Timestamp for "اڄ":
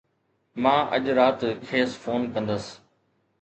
0.95-1.05